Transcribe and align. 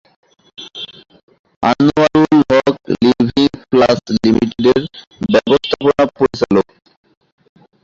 Anwarul 1.63 2.39
Haque 2.51 2.75
living 3.01 3.47
plus 3.69 3.97
লিমিটেডের 4.15 4.81
ব্যবস্থাপনা 5.31 6.03
পরিচালক। 6.17 6.67